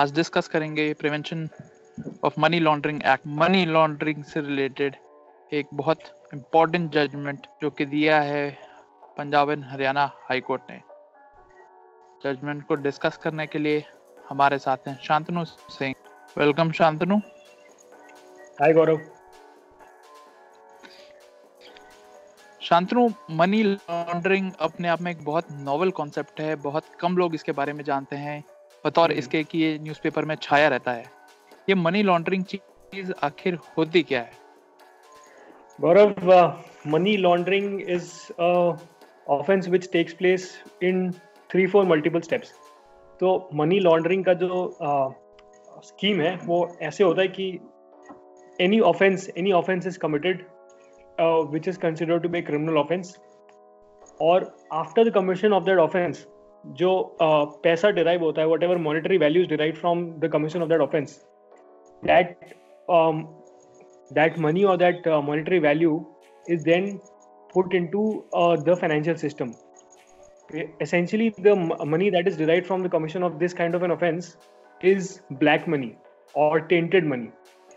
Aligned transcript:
आज 0.00 0.12
डिस्कस 0.14 0.46
करेंगे 0.48 0.92
prevention 0.94 1.48
of 2.24 2.34
money 2.40 2.58
laundering 2.60 3.00
act 3.06 3.26
money 3.38 3.64
laundering 3.66 4.22
से 4.24 4.40
रिलेटेड 4.40 4.94
एक 5.52 5.66
बहुत 5.74 6.02
इम्पोर्टेंट 6.34 6.90
जजमेंट 6.92 7.46
जो 7.62 7.70
कि 7.70 7.84
दिया 7.86 8.20
है 8.20 8.44
Punjab 9.18 9.50
and 9.50 9.64
Haryana 9.64 10.04
high 10.28 10.40
court 10.40 10.62
ने। 10.70 10.80
जजमेंट 12.22 12.62
को 12.66 12.74
डिस्कस 12.74 13.16
करने 13.22 13.46
के 13.46 13.58
लिए 13.58 13.82
हमारे 14.28 14.58
साथ 14.58 14.88
हैं 14.88 14.98
Shantanu 15.02 15.44
Singh. 15.44 15.94
Welcome 16.36 16.70
Shantanu. 16.72 17.18
Hi 18.60 18.72
Gaurav 18.72 19.00
Shantanu 22.60 23.08
money 23.32 23.62
laundering 23.62 24.50
अपने 24.60 24.88
आप 24.88 25.02
में 25.02 25.10
एक 25.12 25.24
बहुत 25.24 25.52
नॉवल 25.68 25.90
कॉन्सेप्ट 26.00 26.40
है 26.40 26.56
बहुत 26.64 26.88
कम 27.00 27.16
लोग 27.16 27.34
इसके 27.34 27.52
बारे 27.52 27.72
में 27.72 27.84
जानते 27.84 28.16
हैं। 28.16 28.42
बतौर 28.84 29.12
इसके 29.12 29.42
कि 29.44 29.58
ये 29.58 29.78
न्यूज़पेपर 29.82 30.24
में 30.24 30.34
छाया 30.42 30.68
रहता 30.68 30.92
है। 30.92 31.04
ये 31.68 31.74
मनी 31.74 32.02
लॉन्ड्रिंग 32.02 32.44
चीज़ 32.44 33.12
आखिर 33.22 33.58
होती 33.76 34.02
क्या 34.02 34.20
है? 34.20 34.32
Gaurav 35.78 36.62
money 36.86 37.16
laundering 37.16 37.80
is 37.90 38.10
offence 39.30 39.68
which 39.68 39.88
takes 39.92 40.12
place 40.14 40.52
in 40.82 41.10
three 41.50 41.66
four 41.66 41.84
multiple 41.86 42.20
steps 42.20 42.52
तो 43.20 43.48
मनी 43.54 43.78
लॉन्ड्रिंग 43.80 44.24
का 44.24 44.34
जो 44.34 44.78
स्कीम 45.84 46.16
uh, 46.16 46.24
है 46.24 46.36
वो 46.44 46.76
ऐसे 46.82 47.04
होता 47.04 47.22
है 47.22 47.28
कि 47.28 47.46
any 48.60 48.80
offence 48.80 49.28
any 49.38 49.52
offence 49.52 49.86
is 49.86 49.98
committed 49.98 50.44
which 51.52 51.68
is 51.68 51.78
consider 51.78 52.18
to 52.18 52.28
be 52.28 52.42
criminal 52.42 52.78
offence 52.78 53.16
और 54.20 54.52
after 54.72 55.08
the 55.08 55.14
commission 55.14 55.52
of 55.52 55.64
that 55.64 55.78
offence 55.78 56.26
जो 56.77 56.91
uh, 57.21 57.45
पैसा 57.63 57.89
डिराइव 57.97 58.23
होता 58.23 58.41
है 58.41 58.47
whatever 58.63 58.77
monetary 58.89 59.17
values 59.17 59.47
derive 59.49 59.75
from 59.79 60.05
the 60.19 60.29
commission 60.33 60.61
of 60.61 60.69
that 60.69 60.81
offence 60.81 61.19
that 62.05 62.37
that 64.11 64.37
money 64.37 64.63
or 64.65 64.77
that 64.77 65.05
uh, 65.07 65.21
monetary 65.21 65.59
value 65.59 66.05
is 66.47 66.63
then 66.63 67.01
put 67.53 67.73
into 67.73 68.25
uh, 68.33 68.55
the 68.55 68.75
financial 68.75 69.17
system. 69.17 69.55
Essentially, 70.79 71.33
the 71.37 71.51
m- 71.51 71.89
money 71.89 72.09
that 72.09 72.27
is 72.27 72.37
derived 72.37 72.67
from 72.67 72.83
the 72.83 72.89
commission 72.89 73.23
of 73.23 73.39
this 73.39 73.53
kind 73.53 73.73
of 73.73 73.83
an 73.83 73.91
offense 73.91 74.37
is 74.81 75.21
black 75.31 75.67
money 75.67 75.97
or 76.33 76.61
tainted 76.61 77.03
money. 77.03 77.31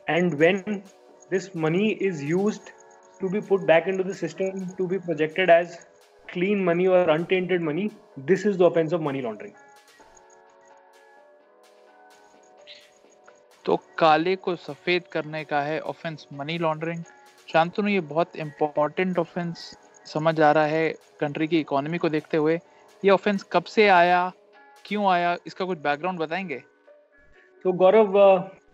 And 0.09 0.39
when 0.39 0.83
this 1.31 1.55
money 1.55 1.93
is 1.95 2.23
used 2.23 2.73
to 3.21 3.31
be 3.31 3.41
put 3.41 3.67
back 3.67 3.87
into 3.87 4.05
the 4.05 4.15
system 4.15 4.75
to 4.77 4.87
be 4.87 4.99
projected 4.99 5.51
as 5.51 5.87
clean 6.34 6.64
money 6.64 6.88
or 6.88 7.04
untainted 7.10 7.62
money, 7.62 7.92
this 8.28 8.46
is 8.46 8.58
the 8.58 8.66
offense 8.66 8.94
of 8.94 9.02
money 9.02 9.22
laundering. 9.22 9.54
तो 13.66 13.76
काले 13.98 14.36
को 14.36 14.56
सफ़ेद 14.56 15.04
करने 15.12 15.44
का 15.44 15.62
है 15.62 15.80
offence 15.80 16.28
money 16.34 16.58
laundering 16.58 17.04
Shantanu 17.52 17.88
ये 17.88 18.00
बहुत 18.00 18.36
important 18.36 19.20
offence 19.20 19.58
समझ 20.06 20.40
आ 20.42 20.52
रहा 20.52 20.66
है 20.66 20.90
कंट्री 21.20 21.48
की 21.48 21.60
इकोनॉमी 21.60 21.98
को 21.98 22.10
देखते 22.10 22.38
हुए। 22.38 22.56
ये 23.06 23.10
ऑफेंस 23.10 23.44
कब 23.52 23.64
से 23.64 23.88
आया 23.88 24.32
क्यों 24.86 25.06
आया 25.12 25.36
इसका 25.48 25.66
कुछ 25.66 25.78
बैकग्राउंड 25.78 26.20
बताएँगे? 26.20 26.62
तो 27.64 27.72
गौरव 27.72 28.18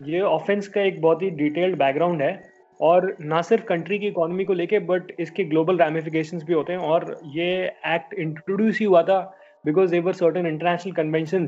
ये 0.02 0.20
ऑफेंस 0.20 0.68
का 0.68 0.80
एक 0.80 1.00
बहुत 1.00 1.22
ही 1.22 1.30
डिटेल्ड 1.30 1.78
बैकग्राउंड 1.78 2.22
है। 2.22 2.49
और 2.80 3.14
ना 3.20 3.40
सिर्फ़ 3.42 3.64
कंट्री 3.64 3.98
की 3.98 4.06
इकोनॉमी 4.06 4.44
को 4.44 4.52
लेके 4.52 4.78
बट 4.90 5.12
इसके 5.20 5.44
ग्लोबल 5.44 5.78
रेमिफिकेशन 5.78 6.38
भी 6.46 6.52
होते 6.52 6.72
हैं। 6.72 6.80
और 6.80 7.18
ये 7.34 7.50
एक्ट 7.94 8.14
इंट्रोड्यूस 8.14 8.78
ही 8.80 8.86
हुआ 8.86 9.02
था 9.02 9.20
because 9.64 9.90
there 9.90 10.12
certain 10.12 10.46
international 10.46 10.92
convention 10.92 11.46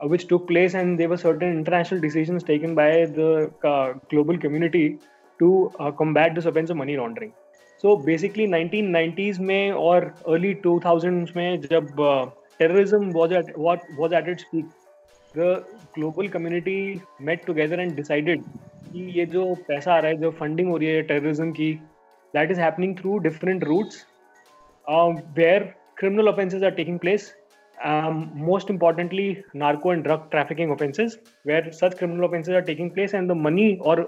which 0.00 0.28
took 0.28 0.46
place 0.48 0.74
and 0.74 0.96
there 0.98 1.16
certain 1.16 1.52
international 1.58 2.00
decision 2.00 2.38
taken 2.46 2.74
by 2.74 3.04
the 3.18 3.50
global 3.64 4.36
community 4.38 4.88
to 5.40 5.50
combat 5.98 6.34
the 6.34 6.40
suspense 6.40 6.70
of 6.70 6.78
money 6.78 6.96
laundering 6.96 7.30
so 7.84 7.96
basically 8.04 8.46
nineteen 8.46 8.90
nineties 8.90 9.38
में 9.40 9.72
और 9.72 10.12
early 10.28 10.54
two 10.62 10.78
thousand 10.84 11.28
में 11.36 11.60
जब 11.60 11.94
terrorism 12.58 13.10
was 13.12 14.14
at 14.14 14.28
its 14.28 14.44
peak 14.52 14.64
the 15.34 15.54
global 15.94 16.28
community 16.28 16.78
met 17.22 17.44
together 17.46 17.80
and 17.80 17.94
decided 17.96 18.42
कि 18.98 19.18
ये 19.18 19.26
जो 19.26 19.54
पैसा 19.68 19.94
आ 19.94 19.98
रहा 19.98 20.10
है, 20.10 20.16
जो 20.16 20.30
फंडिंग 20.38 20.68
हो 20.68 20.76
रही 20.76 20.88
है 20.88 21.02
टेररिज्म 21.02 21.50
की 21.52 21.72
that 22.34 22.50
is 22.50 22.60
happening 22.60 22.96
through 22.98 23.18
different 23.26 23.64
routes 23.64 24.06
where 25.38 25.74
criminal 25.98 26.28
offences 26.28 26.64
are 26.64 26.70
taking 26.70 26.98
place 26.98 27.34
most 28.46 28.70
importantly 28.70 29.26
narco 29.56 29.92
and 29.92 30.02
drug 30.04 30.28
trafficking 30.30 30.70
offences 30.72 31.18
where 31.46 31.70
such 31.72 31.94
criminal 31.98 32.24
offences 32.24 32.54
are 32.54 32.62
taking 32.62 32.90
place 32.90 33.14
and 33.14 33.28
the 33.28 33.36
money 33.38 33.74
और 33.86 34.02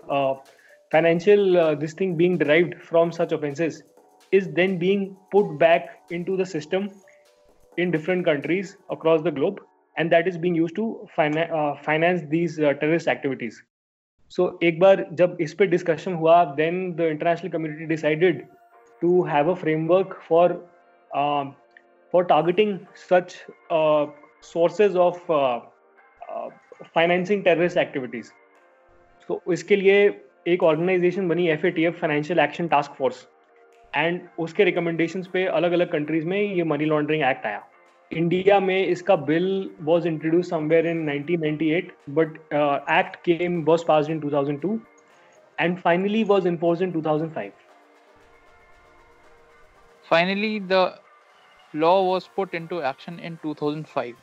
financial 0.93 1.59
this 1.81 1.99
thing 2.01 2.17
being 2.17 2.39
derive 2.39 2.71
from 2.89 3.11
such 3.19 3.33
offences 3.33 3.83
is 4.33 4.49
then 4.53 4.79
being 4.79 5.07
put 5.33 5.59
back 5.61 5.91
in 6.13 6.25
to 6.25 6.37
the 6.37 6.45
system 6.49 6.89
in 7.79 7.91
different 7.91 8.25
countries 8.27 8.75
across 8.91 9.23
the 9.23 9.35
globe 9.35 9.65
and 9.97 10.11
that 10.11 10.29
is 10.29 10.39
being 10.39 10.57
use 10.57 10.75
to 10.75 10.93
finance 11.17 12.23
these 12.23 12.61
terrorist 12.61 13.09
activities 13.09 13.63
so 14.31 14.59
एक 14.63 14.79
बार 14.81 15.07
जब 15.13 15.37
इस 15.41 15.55
पे 15.55 15.67
discussion 15.67 16.15
हुआ 16.15 16.45
then 16.55 16.93
the 16.95 17.01
international 17.01 17.51
community 17.51 17.87
decided 17.87 18.47
to 19.03 19.23
have 19.23 19.51
a 19.51 19.55
framework 19.55 20.19
for 20.29 20.53
for 22.15 22.25
targeting 22.25 22.79
such 23.11 23.37
sources 24.53 24.97
of 24.97 25.33
financing 26.95 27.43
terrorist 27.45 27.79
activities 27.79 28.31
तो 29.29 29.41
इसके 29.53 29.77
लिए 29.77 29.99
एक 30.49 30.63
organisation 30.63 31.29
बनी 31.29 31.49
F 31.49 31.67
A 31.67 31.71
T 31.71 31.85
F 31.85 31.97
financial 31.97 32.41
action 32.41 32.69
task 32.69 32.93
force 32.93 33.27
and 33.95 34.21
उसके 34.39 34.65
रिकमेंडेशंस 34.65 35.27
पे 35.27 35.45
अलग 35.59 35.73
अलग 35.73 35.91
कंट्रीज़ 35.93 36.27
में 36.27 36.41
ये 36.41 36.65
मनी 36.65 36.85
लॉन्ड्रिंग 36.85 37.23
एक्ट 37.25 37.47
आया। 37.47 37.67
इंडिया 38.11 38.61
में 38.61 38.87
इसका 38.87 39.17
bill 39.17 39.49
was 39.81 40.07
introduce 40.07 40.51
somewhere 40.51 40.87
in 40.87 41.05
1998 41.11 41.91
but 42.11 42.37
act 42.93 43.17
came 43.25 43.63
was 43.65 43.85
passed 43.89 44.11
in 44.11 44.21
2002 44.21 44.79
and 45.59 45.81
finally 45.81 46.21
was 46.29 46.47
enforced 46.49 46.83
in 46.85 46.93
2005 46.93 47.49
finally 50.11 50.53
the 50.69 50.79
law 51.75 51.97
was 52.05 52.29
put 52.37 52.55
into 52.59 52.79
action 52.91 53.19
in 53.29 53.37
2005 53.43 54.15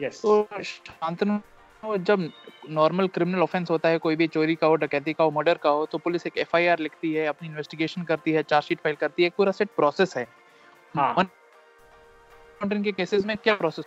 yes. 0.00 0.18
तो 0.22 0.62
शांतनु 0.62 1.96
जब 2.08 2.28
नॉर्मल 2.70 3.08
क्रिमिनल 3.08 3.42
ऑफेंस 3.42 3.70
होता 3.70 3.88
है 3.88 3.98
कोई 3.98 4.16
भी 4.16 4.26
चोरी 4.28 4.54
का 4.54 4.66
हो 4.66 4.74
डकैती 4.82 5.12
का 5.12 5.24
हो 5.24 5.30
मर्डर 5.36 5.58
का 5.62 5.70
हो 5.70 5.86
तो 5.92 5.98
पुलिस 5.98 6.26
एक 6.26 6.38
एफआईआर 6.38 6.78
लिखती 6.78 7.12
है 7.12 7.26
अपनी 7.26 7.48
इन्वेस्टिगेशन 7.48 8.02
करती 8.10 8.32
है 8.32 8.42
चार्जशीट 8.42 8.80
फ़ाइल 8.80 8.96
करती 9.00 9.22
है 9.22 9.26
एक 9.26 9.34
पूरा 9.36 9.52
सेट 9.52 9.68
प्रोसेस 9.76 10.16
है। 10.16 10.26
हाँ। 10.96 11.28
लॉन्ड्रिंग 12.62 12.84
के 12.84 12.92
केसेस 12.92 13.24
में 13.26 13.36
क्या 13.44 13.54
प्रोसेस 13.54 13.84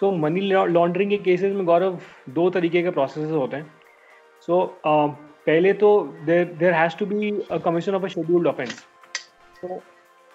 सो 0.00 0.10
मनी 0.12 0.40
लॉन्ड्रिंग 0.50 1.10
के 1.10 1.16
केसेस 1.18 1.52
में 1.54 1.64
गौरव 1.66 1.98
दो 2.38 2.48
तरीके 2.50 2.82
के 2.82 2.90
प्रोसेस 2.90 3.30
होते 3.30 3.56
हैं 3.56 3.70
सो 4.46 4.52
so, 4.52 4.90
uh, 4.90 5.14
पहले 5.46 5.72
तो 5.82 5.88
there 6.26 6.44
there 6.58 6.74
has 6.74 6.96
to 6.98 7.06
be 7.06 7.30
a 7.50 7.58
commission 7.64 7.94
of 7.94 8.04
a 8.04 8.08
scheduled 8.08 8.46
offence 8.46 8.84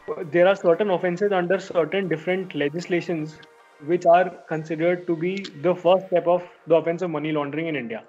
are 0.08 0.56
certain 0.56 0.92
offenses 0.92 1.34
under 1.38 1.56
certain 1.64 2.06
different 2.12 2.54
legislations 2.60 3.34
which 3.82 4.06
are 4.12 4.30
considered 4.52 5.02
to 5.08 5.16
be 5.24 5.32
the 5.66 5.74
first 5.82 6.08
step 6.08 6.30
of 6.36 6.46
the 6.66 6.76
offense 6.76 7.04
of 7.08 7.12
money 7.16 7.34
laundering 7.38 7.68
in 7.72 7.80
India. 7.80 8.00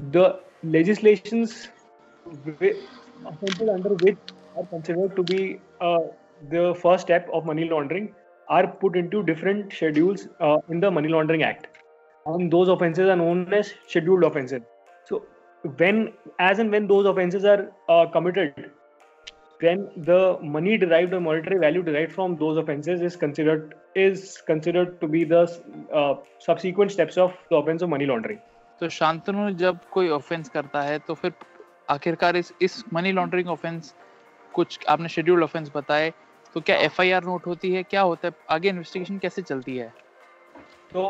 The 0.00 0.24
legislations 0.76 1.54
offenses 2.26 3.70
under 3.76 3.94
which 4.06 4.34
are 4.56 4.66
considered 4.72 5.14
to 5.20 5.26
be 5.30 5.40
uh, 5.80 6.00
the 6.50 6.74
first 6.74 7.02
step 7.02 7.28
of 7.32 7.44
money 7.44 7.68
laundering 7.68 8.14
are 8.48 8.66
put 8.66 8.96
into 8.96 9.22
different 9.22 9.72
schedules 9.72 10.28
uh, 10.40 10.58
in 10.68 10.80
the 10.80 10.90
Money 10.90 11.08
Laundering 11.08 11.42
Act. 11.42 11.68
And 12.26 12.52
those 12.52 12.68
offenses 12.68 13.08
are 13.08 13.16
known 13.16 13.52
as 13.52 13.72
scheduled 13.86 14.24
offenses. 14.24 14.62
So 15.04 15.24
when, 15.76 16.12
as 16.38 16.58
and 16.58 16.70
when 16.70 16.86
those 16.86 17.06
offenses 17.06 17.44
are 17.44 17.72
uh, 17.88 18.06
committed, 18.06 18.70
then 19.60 19.88
the 19.96 20.38
money 20.42 20.76
derived 20.76 21.14
or 21.14 21.20
monetary 21.20 21.58
value 21.58 21.82
derived 21.82 22.12
from 22.12 22.36
those 22.36 22.58
offences 22.58 23.00
is 23.00 23.16
considered 23.16 23.74
is 23.94 24.42
considered 24.46 25.00
to 25.00 25.08
be 25.08 25.24
the 25.24 25.42
uh, 25.94 26.16
subsequent 26.38 26.92
steps 26.92 27.16
of 27.16 27.32
the 27.48 27.56
offence 27.56 27.82
of 27.82 27.88
money 27.88 28.06
laundering. 28.06 28.38
तो 28.80 28.88
शांतनु 28.88 29.50
जब 29.56 29.78
कोई 29.92 30.08
offence 30.08 30.48
करता 30.54 30.80
है 30.82 30.98
तो 31.06 31.14
फिर 31.14 31.32
आखिरकार 31.90 32.36
इस 32.36 32.52
इस 32.62 32.82
मनी 32.94 33.12
लॉन्ड्रिंग 33.12 33.48
ऑफेंस 33.48 33.94
कुछ 34.54 34.78
आपने 34.88 35.08
शेड्यूल्ड 35.08 35.44
ऑफेंस 35.44 35.70
बताए 35.74 36.12
तो 36.56 36.60
क्या 36.66 36.76
एफआईआर 36.80 37.24
नोट 37.24 37.46
होती 37.46 37.72
है 37.72 37.82
क्या 37.82 38.00
होता 38.00 38.28
है 38.28 38.34
आगे 38.50 38.68
इन्वेस्टिगेशन 38.68 39.18
कैसे 39.22 39.42
चलती 39.42 39.76
है 39.76 39.92
तो 40.92 41.02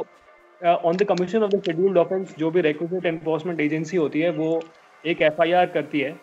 on 0.89 0.97
the 0.97 1.05
commission 1.09 1.43
of 1.43 1.51
the 1.51 1.61
scheduled 1.67 1.99
offence 1.99 2.35
जो 2.39 2.51
भी 2.51 2.61
रिक्विजिट 2.61 3.07
एनफोर्समेंट 3.07 3.61
एजेंसी 3.61 3.97
होती 3.97 4.21
है 4.21 4.31
वो 4.39 4.49
एक 5.13 5.23
एफआईआर 5.23 5.67
करती 5.77 6.01
है 6.01 6.15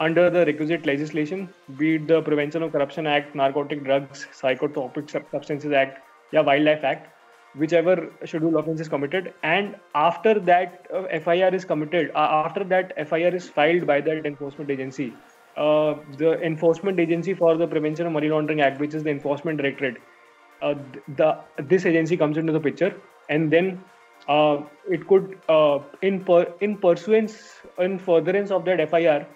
under 0.00 0.24
the 0.30 0.42
requisite 0.46 0.84
legislation, 0.86 1.48
be 1.76 1.94
it 1.94 2.06
the 2.06 2.18
Prevention 2.22 2.62
of 2.62 2.72
Corruption 2.72 3.06
Act, 3.06 3.34
Narcotic 3.34 3.82
Drugs, 3.84 4.26
Psychotropic 4.32 5.10
Substances 5.10 5.72
Act, 5.72 5.98
yeah, 6.32 6.40
Wildlife 6.40 6.84
Act, 6.84 7.08
whichever 7.54 7.96
schedule 8.24 8.58
offense 8.58 8.80
is 8.80 8.88
committed, 8.88 9.32
and 9.42 9.74
after 9.94 10.38
that 10.40 10.86
uh, 10.94 11.02
FIR 11.18 11.54
is 11.54 11.64
committed, 11.64 12.12
uh, 12.14 12.28
after 12.44 12.64
that 12.64 12.94
FIR 13.08 13.34
is 13.34 13.48
filed 13.48 13.86
by 13.86 14.00
that 14.00 14.24
enforcement 14.24 14.70
agency, 14.70 15.12
uh, 15.58 15.96
the 16.16 16.40
enforcement 16.40 17.00
agency 17.00 17.34
for 17.34 17.56
the 17.56 17.66
Prevention 17.66 18.06
of 18.06 18.12
Money 18.12 18.28
Laundering 18.28 18.60
Act, 18.60 18.80
which 18.80 18.94
is 18.94 19.02
the 19.02 19.10
Enforcement 19.10 19.58
Directorate, 19.58 19.96
uh, 20.62 20.74
the 21.16 21.36
this 21.58 21.84
agency 21.84 22.16
comes 22.16 22.36
into 22.36 22.52
the 22.52 22.60
picture, 22.60 22.94
and 23.28 23.50
then 23.50 23.82
uh, 24.28 24.62
it 24.88 25.06
could 25.08 25.38
uh, 25.48 25.78
in 26.02 26.24
per, 26.24 26.52
in 26.60 26.76
pursuance 26.76 27.54
in 27.78 27.98
furtherance 27.98 28.50
of 28.50 28.64
that 28.66 28.88
FIR 28.90 29.26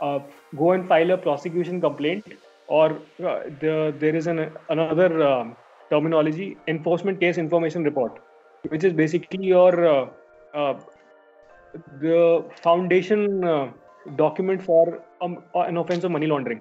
uh, 0.00 0.18
go 0.56 0.72
and 0.72 0.88
file 0.88 1.10
a 1.10 1.18
prosecution 1.18 1.80
complaint 1.80 2.24
or 2.68 2.98
the, 3.18 3.94
there 3.98 4.14
is 4.14 4.26
an, 4.28 4.50
another 4.68 5.26
um, 5.26 5.56
terminology 5.90 6.56
enforcement 6.68 7.18
case 7.18 7.36
information 7.36 7.82
report 7.82 8.20
which 8.68 8.84
is 8.84 8.92
basically 8.92 9.44
your 9.44 10.10
the 12.00 12.44
foundation 12.62 13.72
uh, 14.08 14.58
for 14.58 15.04
an 15.22 15.76
offense 15.76 16.04
of 16.04 16.10
money 16.10 16.26
laundering. 16.26 16.60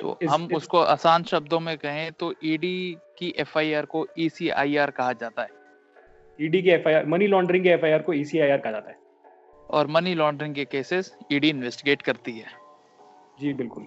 तो 0.00 0.18
इस, 0.22 0.30
हम 0.30 0.44
इस, 0.44 0.56
उसको 0.56 0.78
आसान 0.78 1.22
शब्दों 1.22 1.60
में 1.60 1.78
कहें 1.78 2.12
तो 2.12 2.34
ईडी 2.44 2.96
की 3.18 3.34
एफआईआर 3.38 3.84
को 3.84 4.06
ईसीआईआर 4.18 4.90
कहा 4.90 5.12
जाता 5.12 5.42
है। 5.42 5.48
ईडी 6.40 6.62
की 6.62 6.70
एफआईआर 6.70 7.06
मनी 7.06 7.26
लॉन्ड्रिंग 7.26 7.64
की 7.64 7.70
एफआईआर 7.70 8.02
को 8.02 8.12
ईसीआईआर 8.12 8.58
कहा 8.58 8.72
जाता 8.72 8.90
है। 8.90 8.98
और 9.70 9.86
मनी 9.86 10.14
लॉन्ड्रिंग 10.14 10.54
के 10.54 10.64
केसेस 10.64 11.16
ईडी 11.32 11.48
इन्वेस्टिगेट 11.48 12.02
करती 12.02 12.38
है। 12.38 12.46
जी 13.40 13.52
बिल्कुल। 13.52 13.86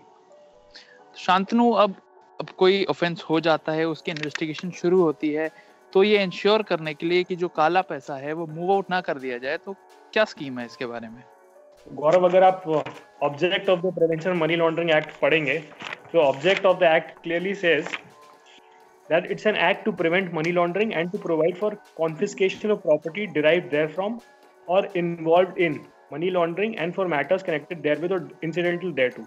शांतनु 1.17 1.71
अब 1.71 1.95
अब 2.41 2.49
कोई 2.49 2.85
ऑफेंस 2.85 3.23
हो 3.29 3.39
जाता 3.39 3.71
है 3.71 3.85
उसकी 3.85 4.11
इन्वेस्टिगेशन 4.11 4.71
शुरू 4.71 5.01
होती 5.01 5.33
है 5.33 5.49
तो 5.93 6.03
ये 6.03 6.23
इंश्योर 6.23 6.63
करने 6.63 6.93
के 6.93 7.05
लिए 7.05 7.23
कि 7.23 7.35
जो 7.35 7.47
काला 7.47 7.81
पैसा 7.81 8.15
है 8.15 8.33
वो 8.33 8.45
मूव 8.47 8.71
आउट 8.71 8.89
ना 8.89 9.01
कर 9.01 9.17
दिया 9.17 9.37
जाए 9.37 9.57
तो 9.57 9.73
क्या 10.13 10.25
स्कीम 10.25 10.59
है 10.59 10.65
इसके 10.65 10.85
बारे 10.85 11.07
में? 11.07 11.23
गौरव, 11.95 12.25
अगर 12.25 12.43
आप 12.43 12.63
object 13.23 13.69
of 13.69 13.79
the 13.81 13.93
prevention 13.95 14.31
money 14.37 14.55
laundering 14.55 14.89
act 14.91 15.11
पढ़ेंगे 15.21 15.57
तो 16.13 16.19
object 16.19 16.65
of 16.65 16.77
the 16.79 16.83
act 16.95 17.11
clearly 17.23 17.53
says 17.55 17.87
that 19.09 19.31
it's 19.31 19.47
an 19.47 19.55
act 19.69 19.83
to 19.85 19.91
prevent 20.01 20.33
money 20.33 20.51
laundering 20.51 20.91
and 20.93 21.11
to 21.11 21.17
provide 21.17 21.55
for 21.57 21.75
confiscation 21.97 22.71
of 22.71 22.79
property 22.81 23.25
derive 23.33 23.69
therefrom 23.87 24.19
और 24.67 24.91
involve 24.97 25.61
in 25.63 25.79
money 26.13 26.29
laundering 26.29 26.75
and 26.79 26.93
for 26.93 27.07
matters 27.07 27.43
connected 27.43 27.81
therewith 27.99 28.29
incidental 28.43 28.91
thereto 29.17 29.23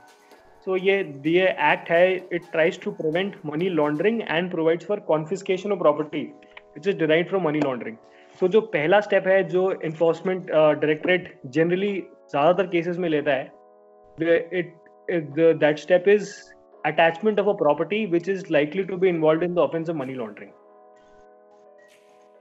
so 0.66 0.76
ये 0.76 1.02
दिए 1.22 1.48
act 1.72 1.90
है 1.90 2.14
it 2.14 2.50
tries 2.52 2.80
to 2.82 2.90
prevent 2.92 3.36
money 3.46 3.68
laundering 3.70 4.22
and 4.22 4.50
provides 4.50 4.86
for 4.86 5.00
confiscation 5.08 5.72
of 5.72 5.78
property 5.78 6.22
which 6.76 6.88
is 6.88 6.96
derive 6.96 7.24
from 7.28 7.44
money 7.44 7.60
laundering 7.60 7.96
तो 8.40 8.48
जो 8.48 8.60
पहला 8.72 9.00
step 9.00 9.26
है, 9.26 9.42
जो 9.44 9.70
enforcement 9.84 10.50
directorate 10.50 11.38
generally 11.46 12.02
ज़्यादातर 12.30 12.70
cases 12.74 12.98
में 12.98 13.08
लेता 13.08 13.32
है। 13.32 13.52
That 15.60 15.78
step 15.82 16.08
is 16.08 16.32
attachment 16.84 17.40
of 17.42 17.48
a 17.48 17.54
property 17.62 18.00
which 18.06 18.28
is 18.28 18.50
likely 18.56 18.84
to 18.90 18.98
be 19.04 19.08
involved 19.08 19.42
in 19.42 19.54
the 19.54 19.62
offense 19.62 19.88
of 19.88 19.96
money 20.00 20.16
laundering. 20.18 20.52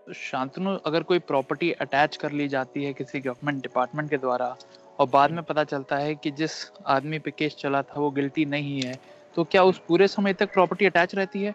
तो 0.06 0.14
शांतनु 0.16 0.76
अगर 0.86 1.04
कोई 1.10 1.20
प्रॉपर्टी 1.32 1.72
अटैच 1.82 2.16
कर 2.18 2.32
ली 2.32 2.48
जाती 2.48 2.84
है 2.84 2.94
किसी 2.94 3.20
गवर्नमेंट 3.20 3.62
डिपार्टमेंट 3.64 4.10
के 4.10 4.18
द्वारा 4.18 4.56
और 5.00 5.08
बाद 5.10 5.32
में 5.32 5.44
पता 5.44 5.64
चलता 5.64 5.98
है 5.98 6.16
कि 6.16 6.32
जिस 6.40 6.54
आदमी 6.88 7.20
पे 7.20 7.32
केस 7.32 7.56
चला 7.60 7.82
था 7.82 8.00
वो 8.02 8.10
गिल्टी 8.12 8.46
नहीं 8.46 8.82
है 8.82 8.94
तो 9.36 9.44
क्या 9.52 9.64
उस 9.64 9.82
पूरे 9.88 10.08
समय 10.08 10.34
तक 10.34 10.54
प्रॉपर्टी 10.54 10.86
अटैच 10.86 11.16
रहती 11.16 11.44
है? 11.44 11.52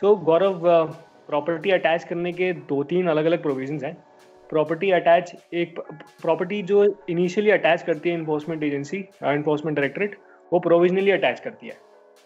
So 0.00 0.06
so, 0.06 0.24
Gaurav 0.24 0.58
property 1.28 1.70
attach 1.70 2.04
करने 2.04 2.32
के 2.32 2.52
दो 2.52 2.82
तीन 2.84 3.08
अलग 3.08 3.24
अलग 3.24 3.42
प्रोविज़न 3.42 3.78
हैं। 3.84 3.96
प्रॉपर्टी 4.54 4.90
अटैच 4.98 5.32
एक 5.62 5.78
प्रॉपर्टी 6.22 6.62
जो 6.70 6.84
इनिशियली 7.10 7.50
अटैच 7.50 7.82
करती 7.82 8.10
है 8.10 8.14
इन्फोर्समेंट 8.18 8.62
एजेंसी 8.62 8.98
इन्फोर्समेंट 9.32 9.76
डायरेक्टरेट 9.76 10.16
वो 10.52 10.58
प्रोविजनली 10.60 11.10
अटैच 11.10 11.40
करती 11.40 11.66
है। 11.66 11.76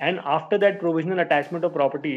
And 0.01 0.19
after 0.37 0.59
that 0.59 0.79
provisional 0.81 1.19
attachment 1.25 1.65
of 1.65 1.73
property 1.73 2.15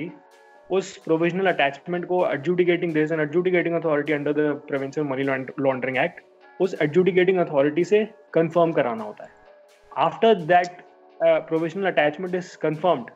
उस 0.69 0.97
प्रोविजनल 1.05 1.47
अटैचमेंट 1.47 2.05
को 2.05 2.25
adjudicating 2.27 2.93
there 2.93 3.13
an 3.13 3.19
adjudicating 3.19 3.75
authority 3.75 4.13
under 4.13 4.33
the 4.33 4.51
prevention 4.67 5.07
money 5.07 5.23
laundering 5.23 5.97
act 6.03 6.61
उस 6.61 6.75
एडजुडिकेटिंग 6.81 7.37
अथॉरिटी 7.39 7.83
से 7.83 8.05
कंफर्म 8.33 8.71
कराना 8.71 9.03
होता 9.03 9.23
है। 9.23 9.31
After 10.07 10.35
that 10.53 10.81
provisional 11.49 11.91
attachment 11.91 12.35
is 12.35 12.57
confirmed 12.61 13.09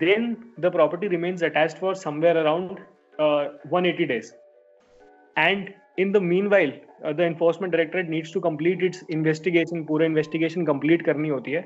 then 0.00 0.26
the 0.64 0.70
property 0.74 1.08
remains 1.12 1.40
attached 1.46 1.78
for 1.78 1.92
somewhere 2.00 2.34
around 2.40 2.68
uh, 3.18 3.44
180 3.70 4.04
days 4.10 4.28
and 5.46 5.74
in 5.96 6.12
the 6.12 6.20
meanwhile 6.20 6.72
uh, 7.04 7.12
the 7.12 7.24
enforcement 7.24 7.72
directorate 7.72 8.08
needs 8.08 8.30
to 8.36 8.40
complete 8.40 8.82
its 8.88 9.02
investigation 9.18 9.84
pura 9.90 10.06
investigation 10.12 10.66
complete 10.70 11.04
karni 11.08 11.32
hoti 11.34 11.56
hai 11.58 11.64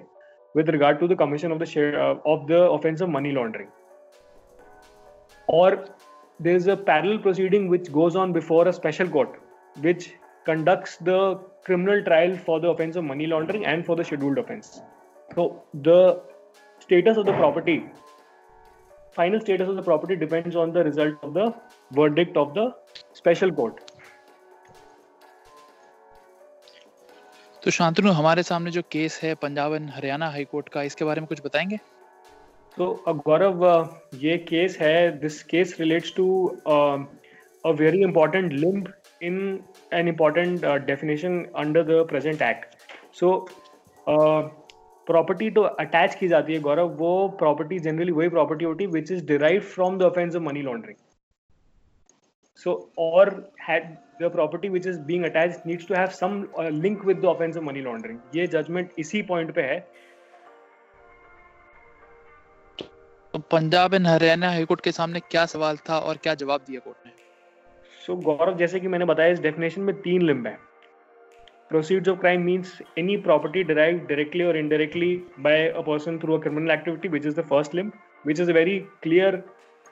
with 0.59 0.73
regard 0.77 0.99
to 1.03 1.09
the 1.13 1.17
commission 1.17 1.53
of 1.53 1.59
the 1.59 1.67
share, 1.67 2.01
uh, 2.01 2.15
of 2.27 2.47
the 2.47 2.61
offense 2.77 3.01
of 3.01 3.09
money 3.09 3.33
laundering. 3.33 3.69
Or 5.47 5.87
there 6.41 6.57
is 6.57 6.67
a 6.67 6.77
parallel 6.77 7.19
proceeding 7.19 7.69
which 7.69 7.91
goes 7.93 8.17
on 8.17 8.33
before 8.33 8.67
a 8.69 8.73
special 8.73 9.09
court 9.09 9.41
which 9.87 10.13
conducts 10.45 10.97
the 11.09 11.19
criminal 11.65 12.03
trial 12.05 12.37
for 12.37 12.61
the 12.61 12.69
offense 12.69 12.97
of 12.97 13.05
money 13.05 13.27
laundering 13.27 13.65
and 13.65 13.87
for 13.87 13.97
the 13.97 14.05
scheduled 14.05 14.39
offense 14.39 14.81
so 15.35 15.63
the 15.89 16.21
status 16.81 17.17
of 17.17 17.27
the 17.27 17.33
property 17.33 17.85
final 19.13 19.41
status 19.41 19.69
of 19.69 19.77
the 19.77 19.83
property 19.83 20.17
depends 20.17 20.57
on 20.57 20.73
the 20.73 20.85
result 20.85 21.15
of 21.23 21.35
the 21.35 21.55
verdict 21.93 22.37
of 22.37 22.55
the 22.55 22.67
special 23.25 23.55
court 23.57 23.81
तो 27.63 27.71
शांतनु 27.71 28.11
हमारे 28.11 28.43
सामने 28.43 28.71
जो 28.71 28.83
case 28.91 29.21
है 29.23 29.35
Punjab 29.35 29.75
and 29.75 29.91
Haryana 29.91 30.29
high 30.29 30.45
court 30.45 30.69
का 30.69 30.83
इसके 30.83 31.05
बारे 31.05 31.21
में 31.21 31.27
कुछ 31.29 31.41
बताएँगे? 31.45 31.77
तो 32.77 33.05
गौरव 33.27 33.65
ये 34.15 34.37
केस 34.39 34.79
है 34.81 35.19
this 35.19 35.43
case 35.43 35.77
relates 35.81 36.15
to 36.17 36.27
a 37.65 37.71
very 37.71 38.03
important 38.03 38.53
limb 38.53 38.93
in 39.23 39.39
an 39.93 40.09
important 40.09 40.65
definition 40.87 41.43
under 41.57 41.83
the 41.83 42.07
present 42.09 42.43
act 42.43 42.75
so 43.21 43.31
property 45.07 45.51
तो 45.51 45.63
अटैच 45.63 46.15
की 46.15 46.29
जाती 46.29 46.55
है 46.55 46.61
गौरव 46.61 46.89
वो 46.97 47.29
प्रॉपर्टी 47.39 47.79
जनरली 47.79 48.13
वही 48.13 48.29
प्रॉपर्टी 48.29 48.65
होती 48.65 48.85
है 48.85 48.91
which 48.91 49.13
is 49.13 49.27
derive 49.27 49.61
from 49.75 49.99
the 49.99 50.03
offence 50.03 50.37
of 50.37 50.43
money 50.43 50.63
laundering 50.63 50.97
so 52.57 52.89
or 52.97 53.45
had 53.57 53.99
the 54.21 54.29
property 54.31 54.69
which 54.69 54.87
is 54.87 54.99
being 54.99 55.25
attached 55.25 55.65
needs 55.65 55.85
to 55.87 55.97
have 55.97 56.15
some 56.15 56.49
uh, 56.59 56.69
link 56.69 57.05
with 57.05 57.21
the 57.23 57.29
offense 57.29 57.57
of 57.57 57.65
money 57.65 57.83
laundering 57.83 58.19
ये 58.35 58.47
judgment 58.55 58.99
इसी 58.99 59.23
point 59.29 59.55
पे 59.55 59.63
है 59.63 59.79
तो 63.35 63.39
Punjab 63.51 63.95
and 63.95 64.07
Haryana 64.07 64.49
high court 64.51 64.81
के 64.85 64.93
सामने 64.93 65.21
क्या 65.31 65.45
सवाल 65.53 65.77
था 65.89 65.99
और 65.99 66.17
क्या 66.23 66.35
जवाब 66.43 66.65
दिया 66.67 66.81
कोर्ट 66.81 67.07
ने 67.07 67.13
सो 68.07 68.13
so, 68.13 68.23
गौरव 68.25 68.57
जैसे 68.57 68.81
कि 68.81 68.89
मैंने 68.89 69.05
बताया 69.05 69.33
इस 69.33 69.41
डेफिनेशन 69.41 69.81
में 69.83 69.95
तीन 70.03 70.23
लिम्ब 70.23 70.47
है 70.47 70.59
proceeds 71.73 72.09
of 72.13 72.17
crime 72.23 72.43
means 72.47 72.71
any 73.03 73.17
property 73.27 73.65
derived 73.65 74.07
directly 74.09 74.45
or 74.49 74.55
indirectly 74.63 75.11
by 75.47 75.55
a 75.81 75.83
person 75.83 76.19
through 76.21 76.35
a 76.35 76.41
criminal 76.41 76.73
activity 76.75 77.09
which 77.15 77.29
is 77.31 77.35
the 77.35 77.45
first 77.53 77.77
limb 77.79 77.93
which 78.31 78.43
is 78.45 78.51
a 78.55 78.57
very 78.59 78.75
clear 79.07 79.31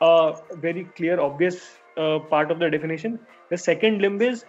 uh, 0.00 0.32
very 0.66 0.84
clear 0.98 1.18
obvious 1.28 1.62
uh, 1.96 2.18
part 2.18 2.50
of 2.50 2.58
the 2.58 2.70
definition 2.70 3.18
the 3.50 3.56
second 3.56 4.00
limb 4.00 4.20
is 4.22 4.44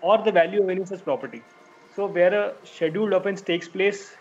or 0.00 0.18
the 0.18 0.32
value 0.32 0.62
of 0.62 0.68
any 0.68 0.84
such 0.84 1.02
property 1.04 1.42
so 1.94 2.06
where 2.06 2.32
a 2.34 2.54
scheduled 2.64 3.12
offense 3.12 3.40
takes 3.40 3.68
place 3.68 4.16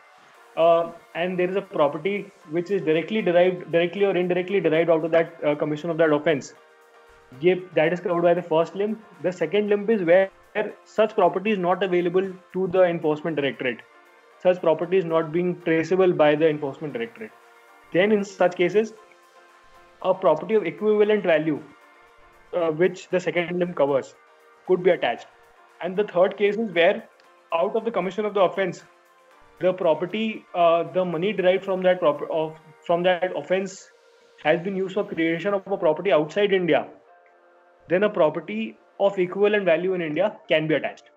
uh, 0.58 0.92
and 1.16 1.38
there 1.38 1.50
is 1.50 1.56
a 1.56 1.62
property 1.62 2.32
which 2.50 2.72
is 2.72 2.82
directly 2.82 3.22
derived, 3.22 3.72
directly 3.72 4.06
or 4.06 4.16
indirectly 4.16 4.60
derived 4.60 4.90
out 4.90 5.04
of 5.04 5.12
that 5.12 5.36
uh, 5.44 5.56
commission 5.56 5.90
of 5.90 5.98
that 5.98 6.12
offense. 6.12 6.54
that 7.42 7.92
is 7.92 8.00
covered 8.00 8.22
by 8.22 8.34
the 8.34 8.42
first 8.42 8.76
limb. 8.76 9.02
The 9.22 9.32
second 9.32 9.70
limb 9.70 9.90
is 9.90 10.04
where 10.04 10.30
such 10.86 11.16
property 11.16 11.52
is 11.52 11.58
not 11.58 11.84
available 11.84 12.32
to 12.54 12.68
the 12.68 12.84
enforcement 12.84 13.36
directorate. 13.36 13.82
such 14.44 14.60
property 14.62 14.98
is 15.02 15.06
not 15.10 15.32
being 15.34 15.52
traceable 15.66 16.12
by 16.14 16.36
the 16.40 16.48
enforcement 16.48 16.94
directorate. 16.94 17.32
Then, 17.94 18.12
in 18.12 18.24
such 18.24 18.56
cases, 18.56 18.94
a 20.10 20.14
property 20.14 20.56
of 20.56 20.66
equivalent 20.66 21.24
value, 21.24 21.62
uh, 22.56 22.72
which 22.72 23.10
the 23.10 23.20
second 23.20 23.60
limb 23.60 23.74
covers, 23.74 24.16
could 24.68 24.84
be 24.84 24.92
attached. 24.92 25.28
And 25.82 25.96
the 25.96 26.06
third 26.06 26.38
case 26.38 26.56
is 26.56 26.72
where, 26.72 27.08
out 27.54 27.76
of 27.76 27.86
the 27.86 27.92
commission 27.92 28.26
of 28.26 28.34
the 28.34 28.42
offense, 28.42 28.84
the 29.60 29.74
property, 29.74 30.46
uh, 30.54 30.84
the 30.92 31.06
money 31.06 31.34
derived 31.34 31.64
from 31.64 31.84
that 31.84 32.00
prop- 32.00 32.30
of 32.32 32.56
from 32.86 33.04
that 33.04 33.32
offense 33.36 33.90
has 34.44 34.62
been 34.62 34.76
used 34.76 34.94
for 34.94 35.04
creation 35.04 35.54
of 35.54 35.68
a 35.68 35.78
property 35.78 36.12
outside 36.12 36.54
India. 36.54 36.88
Then 37.90 38.04
a 38.04 38.10
property 38.10 38.78
of 39.00 39.18
equivalent 39.18 39.66
value 39.66 39.94
in 39.94 40.02
India 40.02 40.38
can 40.50 40.68
be 40.68 40.76
attached. 40.76 41.10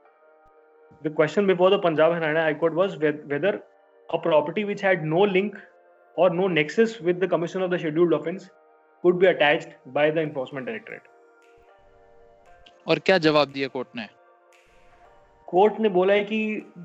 The 1.03 1.11
question 1.11 1.47
before 1.47 1.71
the 1.71 1.79
Punjab 1.79 2.13
Haryana 2.13 2.43
High 2.43 2.55
Court 2.55 2.75
was 2.75 2.97
whether 2.97 3.63
a 4.11 4.19
property 4.19 4.65
which 4.65 4.81
had 4.81 5.05
no 5.05 5.21
link 5.21 5.57
or 6.17 6.31
no 6.31 6.49
nexus 6.49 7.01
with 7.01 7.21
the 7.21 7.29
commission 7.29 7.63
of 7.63 7.71
the 7.71 7.79
scheduled 7.79 8.13
offense 8.13 8.49
could 9.03 9.19
be 9.19 9.27
attached 9.27 9.69
by 9.87 10.11
the 10.11 10.21
enforcement 10.21 10.67
directorate. 10.67 11.03
और 12.89 12.99
क्या 12.99 13.19
जवाब 13.19 13.49
दिया 13.53 13.69
court 13.69 13.89
ने? 13.97 14.07
Court 15.49 15.81
ने 15.81 15.89
बोला 15.89 16.15
है 16.15 16.25
कि 16.25 16.41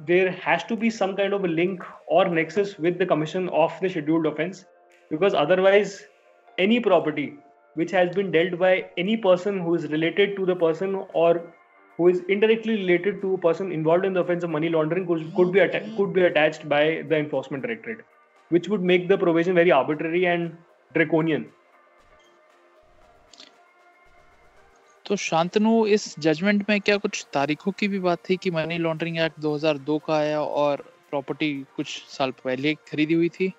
there 0.07 0.27
has 0.45 0.65
to 0.69 0.75
be 0.75 0.89
some 0.91 1.15
of 1.33 1.45
link 1.47 1.83
और 2.11 2.29
nexus 2.31 2.75
with 2.79 3.01
the 3.01 3.07
commission 3.09 3.47
of 3.61 3.83
the 3.85 3.87
scheduled 3.87 4.27
offence 4.27 4.65
because 5.11 5.35
otherwise 5.35 5.97
any 6.57 6.79
property 6.79 7.31
which 7.75 7.93
has 7.95 8.15
been 8.15 8.31
dealt 8.31 8.55
by 8.55 8.83
any 8.99 9.15
person 9.25 9.59
who 9.59 9.75
is 9.75 9.87
related 9.87 10.35
to 10.37 10.45
the 10.45 10.57
person 10.61 10.95
और 11.15 11.37
who 11.99 12.09
is 12.09 12.21
indirectly 12.31 12.75
related 12.75 13.21
to 13.21 13.35
person 13.37 13.71
involve 13.71 14.05
in 14.05 14.13
the 14.13 14.17
of 14.19 14.45
money 14.47 14.69
laundering 14.69 15.07
could 15.35 15.51
be 15.51 15.59
attached 16.21 16.67
by 16.67 17.01
the 17.03 17.13
enforcement 17.13 17.63
directorate 17.63 18.05
which 18.51 18.69
would 18.69 18.81
make 18.91 19.07
the 19.07 19.19
provision 19.19 19.53
very 19.53 19.69
arbitrary 19.79 20.23
and 20.23 20.49
draconian 20.95 21.45
तो 25.05 25.15
शांतनु 25.15 25.85
इस 25.85 26.19
judgement 26.19 26.69
में 26.69 26.79
क्या 26.81 26.97
कुछ 26.97 27.25
तारीखों 27.33 27.71
की 27.71 27.87
भी 27.87 27.99
बात 27.99 28.19
थी 28.29 28.37
कि 28.37 28.51
मनी 28.51 28.77
लॉन्ड्रिंग 28.77 29.17
एक्ट 29.19 29.39
2002 29.39 29.99
का 30.07 30.15
आया 30.17 30.41
और 30.41 30.81
प्रॉपर्टी 31.09 31.65
कुछ 31.75 31.87
साल 32.09 32.31
पहले 32.31 32.73
खरीदी 32.73 33.13
हुई 33.13 33.29
थी? 33.29 33.51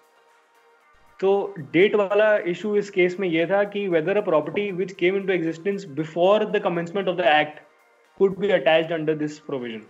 तो 1.20 1.54
डेट 1.58 1.94
वाला 1.94 2.36
इशू 2.46 2.76
इस 2.76 2.90
केस 2.90 3.16
में 3.20 3.28
ये 3.28 3.46
था 3.46 3.62
कि 3.64 3.86
whether 3.88 4.16
a 4.16 4.20
property 4.20 4.70
which 4.70 4.92
came 4.92 5.16
into 5.16 5.32
existence 5.32 5.84
before 5.84 6.44
the 6.44 6.62
commencement 6.64 7.08
of 7.08 7.16
the 7.16 7.20
act 7.20 7.60
could 8.20 8.38
be 8.38 8.50
attached 8.50 8.92
under 8.92 9.14
this 9.14 9.38
provision 9.38 9.86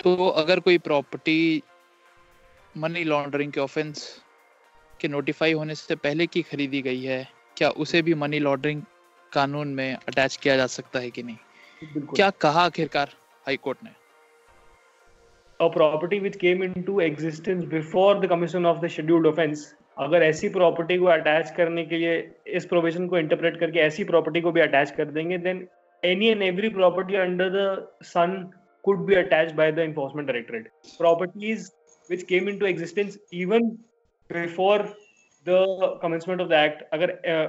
तो 0.00 0.28
अगर 0.28 0.60
कोई 0.60 0.78
प्रॉपर्टी 0.78 1.62
मनी 2.74 3.04
लॉन्ड्रिंग 3.04 3.52
के 3.52 3.60
ऑफेंस 3.60 4.08
के 5.00 5.08
नोटिफाई 5.08 5.52
होने 5.52 5.74
से 5.74 5.94
पहले 5.96 6.26
की 6.26 6.42
खरीदी 6.42 6.82
गई 6.82 7.02
है 7.02 7.26
क्या 7.56 7.70
उसे 7.76 8.02
भी 8.02 8.14
मनी 8.14 8.38
लॉन्ड्रिंग 8.38 8.82
कानून 9.32 9.74
में 9.74 9.92
अटैच 9.94 10.36
किया 10.42 10.56
जा 10.56 10.66
सकता 10.74 10.98
है 11.00 11.10
कि 11.10 11.22
नहीं 11.22 12.04
क्या 12.14 12.30
कहा 12.40 12.64
आखिरकार 12.64 13.12
हाई 13.46 13.56
कोर्ट 13.56 13.84
ने 13.84 13.90
a 15.60 15.70
property 15.70 16.20
which 16.20 16.34
came 16.38 16.62
into 16.62 16.94
existence 17.00 17.64
before 17.64 18.14
the 18.22 18.28
commission 18.28 18.66
of 18.66 18.80
the 18.80 18.88
scheduled 18.94 19.26
offense 19.26 19.66
अगर 19.98 20.22
ऐसी 20.22 20.48
प्रॉपर्टी 20.56 20.96
को 20.98 21.06
अटैच 21.06 21.50
करने 21.56 21.84
के 21.84 21.98
लिए 21.98 22.16
इस 22.56 22.64
प्रोविज़न 22.72 23.06
को 23.08 23.18
इंटरप्रेट 23.18 23.58
करके 23.60 23.78
ऐसी 23.80 24.04
प्रॉपर्टी 24.04 24.40
को 24.40 24.50
भी 24.52 24.60
अटैच 24.60 24.90
कर 24.96 25.10
देंगे 25.10 25.38
then 25.46 25.66
any 26.02 26.26
and 26.28 26.42
every 26.42 26.68
property 26.68 27.14
under 27.16 27.50
the 27.50 27.86
sun 28.06 28.36
could 28.84 29.04
be 29.06 29.14
attached 29.16 29.56
by 29.56 29.70
the 29.70 29.82
enforcement 29.82 30.28
directorate 30.28 30.66
properties 30.98 31.72
which 32.08 32.20
came 32.26 32.48
into 32.48 32.66
existence 32.66 33.18
even 33.32 33.64
before 34.30 34.88
the 35.46 35.96
commencement 36.00 36.40
of 36.40 36.48
the 36.48 36.56
act 36.56 36.84
अगर 36.92 37.12
uh, 37.26 37.32
uh, 37.32 37.48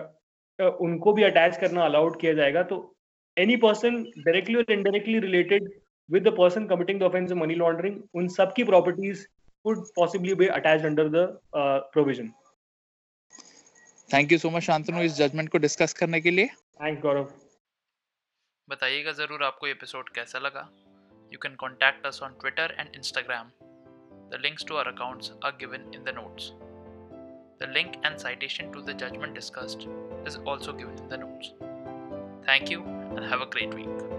उनको 0.60 1.14
भी 1.14 1.24
attach 1.24 1.58
करना 1.58 1.86
allowed 1.86 2.20
किया 2.22 2.34
जाएगा। 2.34 2.64
तो 2.64 2.78
any 3.38 3.56
person 3.64 4.04
directly 4.18 4.56
और 4.56 4.72
indirectly 4.72 5.20
related 5.20 5.70
with 6.10 6.24
the 6.26 6.32
person 6.36 6.66
committing 6.68 7.00
the 7.00 7.06
offense 7.06 7.32
of 7.34 7.38
money 7.38 7.56
laundering 7.62 7.96
उन 8.16 8.28
सब 8.36 8.54
की 8.60 8.64
could 9.66 9.80
possibly 9.98 10.36
be 10.42 10.48
attached 10.58 10.86
under 10.90 11.06
the 11.16 11.24
uh, 11.54 11.80
provision. 11.96 12.30
Thank 14.10 14.32
you 14.32 14.38
so 14.38 14.50
much 14.50 14.64
Shantanu 14.64 15.02
इस 15.04 15.16
जजमेंट 15.18 15.50
को 15.52 15.58
डिस्कस 15.58 15.94
करने 15.94 16.22
के 16.22 16.32
लिए। 16.32 16.46
थैंक 16.82 17.00
गौरव 17.02 17.32
बताइएगा 18.68 19.12
ज़रूर 19.12 19.44
आपको 19.44 19.68
एपिसोड 19.68 20.10
कैसा 20.16 20.40
लगा। 20.40 20.68
You 21.34 21.40
can 21.44 21.56
contact 21.66 22.06
us 22.08 22.22
on 22.24 22.38
Twitter 22.42 22.76
and 22.80 22.96
Instagram 22.96 23.52
the 24.32 24.42
links 24.44 24.66
to 24.68 24.76
our 24.76 24.92
accounts 24.94 25.32
are 25.44 25.58
given 25.60 25.92
in 25.96 26.04
the 26.04 26.16
notes 26.20 26.52
The 27.60 27.68
link 27.76 27.96
and 28.08 28.20
citation 28.22 28.68
to 28.74 28.82
the 28.88 28.94
judgment 28.94 29.38
discussed. 29.38 29.84
Is 30.26 30.38
also 30.46 30.74
given 30.74 30.98
in 30.98 31.10
the 31.10 31.18
notes. 31.18 31.54
Thank 32.46 32.70
you 32.70 32.84
and 32.84 33.26
have 33.26 33.42
a 33.42 33.46
great 33.46 33.74
week. 33.74 34.17